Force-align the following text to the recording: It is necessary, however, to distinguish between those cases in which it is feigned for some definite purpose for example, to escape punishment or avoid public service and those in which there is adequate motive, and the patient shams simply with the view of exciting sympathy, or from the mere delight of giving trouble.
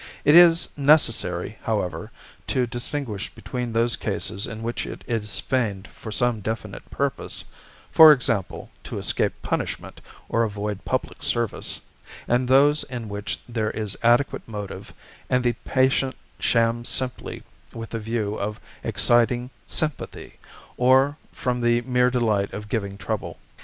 It 0.25 0.33
is 0.33 0.69
necessary, 0.75 1.59
however, 1.61 2.09
to 2.47 2.65
distinguish 2.65 3.29
between 3.35 3.71
those 3.71 3.95
cases 3.95 4.47
in 4.47 4.63
which 4.63 4.87
it 4.87 5.03
is 5.05 5.39
feigned 5.39 5.87
for 5.87 6.11
some 6.11 6.39
definite 6.39 6.89
purpose 6.89 7.45
for 7.91 8.11
example, 8.11 8.71
to 8.85 8.97
escape 8.97 9.33
punishment 9.43 10.01
or 10.27 10.41
avoid 10.41 10.83
public 10.85 11.21
service 11.21 11.81
and 12.27 12.47
those 12.47 12.81
in 12.85 13.09
which 13.09 13.37
there 13.47 13.69
is 13.69 13.95
adequate 14.01 14.47
motive, 14.47 14.91
and 15.29 15.43
the 15.43 15.53
patient 15.65 16.15
shams 16.39 16.89
simply 16.89 17.43
with 17.75 17.91
the 17.91 17.99
view 17.99 18.33
of 18.33 18.59
exciting 18.83 19.51
sympathy, 19.67 20.39
or 20.77 21.15
from 21.31 21.61
the 21.61 21.81
mere 21.81 22.09
delight 22.09 22.51
of 22.53 22.69
giving 22.69 22.97
trouble. 22.97 23.37